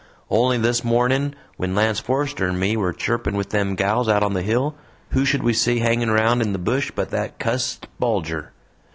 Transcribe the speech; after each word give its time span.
"Only 0.31 0.57
this 0.57 0.83
morning, 0.83 1.35
when 1.57 1.75
Lance 1.75 1.99
Forester 1.99 2.47
and 2.47 2.59
me 2.59 2.75
were 2.75 2.91
chirping 2.91 3.35
with 3.35 3.51
them 3.51 3.75
gals 3.75 4.09
out 4.09 4.23
on 4.23 4.33
the 4.33 4.41
hill, 4.41 4.73
who 5.11 5.25
should 5.25 5.43
we 5.43 5.53
see 5.53 5.77
hanging 5.77 6.09
around 6.09 6.41
in 6.41 6.53
the 6.53 6.57
bush 6.57 6.91
but 6.95 7.11
that 7.11 7.37
cussed 7.37 7.85
Bulger! 7.99 8.51